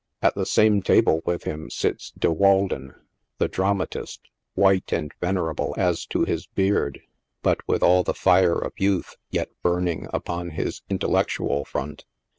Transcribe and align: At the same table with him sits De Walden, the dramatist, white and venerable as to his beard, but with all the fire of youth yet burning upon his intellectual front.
At 0.23 0.33
the 0.33 0.47
same 0.47 0.81
table 0.81 1.21
with 1.25 1.43
him 1.43 1.69
sits 1.69 2.09
De 2.17 2.31
Walden, 2.31 2.95
the 3.37 3.47
dramatist, 3.47 4.31
white 4.55 4.91
and 4.91 5.11
venerable 5.21 5.75
as 5.77 6.07
to 6.07 6.23
his 6.25 6.47
beard, 6.47 7.01
but 7.43 7.59
with 7.67 7.83
all 7.83 8.01
the 8.01 8.15
fire 8.15 8.57
of 8.57 8.73
youth 8.79 9.15
yet 9.29 9.51
burning 9.61 10.07
upon 10.11 10.49
his 10.49 10.81
intellectual 10.89 11.65
front. 11.65 12.05